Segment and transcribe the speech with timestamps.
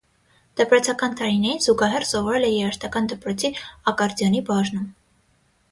[0.61, 3.53] Դպրոցական տարիներին զուգահեռ սովորել է երաժշտական դպրոցի
[3.95, 4.91] ակարդիոնի բաժնում։